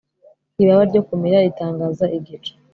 Ibaba 0.61 0.83
ryo 0.89 1.01
kumira 1.07 1.45
ritangaza 1.45 2.05
igicu 2.17 2.53